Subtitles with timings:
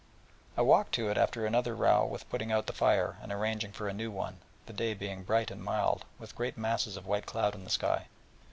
[0.57, 3.87] I walked to it after another row with putting out the fire and arranging for
[3.87, 7.53] a new one, the day being bright and mild, with great masses of white cloud
[7.53, 8.07] in the sky.